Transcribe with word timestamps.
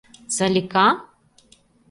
Са-ли-ка? 0.35 0.85